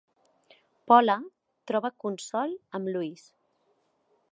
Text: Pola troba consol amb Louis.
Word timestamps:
Pola 0.91 1.17
troba 1.73 1.93
consol 2.05 2.57
amb 2.79 2.93
Louis. 2.95 3.29